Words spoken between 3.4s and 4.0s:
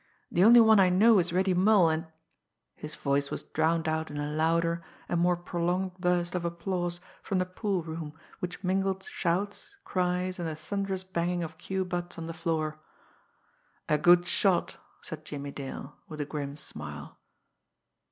drowned